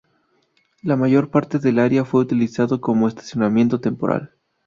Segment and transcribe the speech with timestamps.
[0.81, 4.31] La mayor parte del área fue utilizado como estacionamiento temporal.